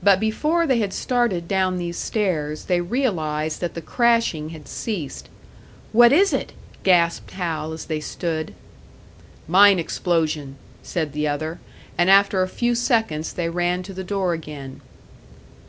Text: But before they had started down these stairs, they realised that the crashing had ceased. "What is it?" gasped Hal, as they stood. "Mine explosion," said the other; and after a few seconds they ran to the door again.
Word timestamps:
But 0.00 0.20
before 0.20 0.64
they 0.64 0.78
had 0.78 0.92
started 0.92 1.48
down 1.48 1.76
these 1.76 1.96
stairs, 1.98 2.66
they 2.66 2.80
realised 2.80 3.60
that 3.60 3.74
the 3.74 3.80
crashing 3.80 4.50
had 4.50 4.68
ceased. 4.68 5.28
"What 5.90 6.12
is 6.12 6.32
it?" 6.32 6.52
gasped 6.84 7.32
Hal, 7.32 7.72
as 7.72 7.86
they 7.86 7.98
stood. 7.98 8.54
"Mine 9.48 9.80
explosion," 9.80 10.54
said 10.84 11.12
the 11.12 11.26
other; 11.26 11.58
and 11.98 12.08
after 12.08 12.42
a 12.42 12.48
few 12.48 12.76
seconds 12.76 13.32
they 13.32 13.48
ran 13.48 13.82
to 13.82 13.92
the 13.92 14.04
door 14.04 14.34
again. 14.34 14.82